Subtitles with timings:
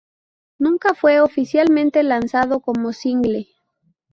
[0.57, 3.49] Nunca fue oficialmente lanzado como single.